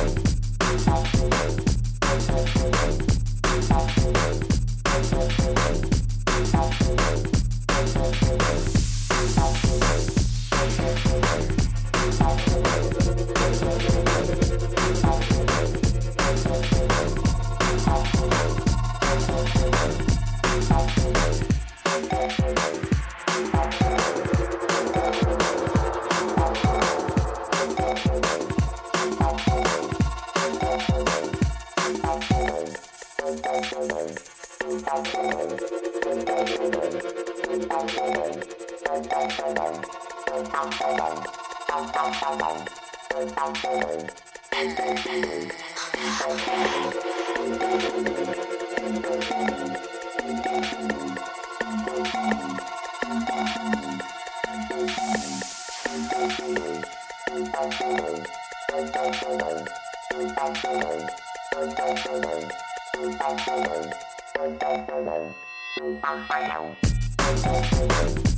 Bye. 0.00 0.29
Música 66.10 68.29